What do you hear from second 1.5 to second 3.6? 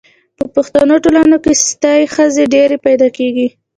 ستۍ ښځي ډیري پیدا کیږي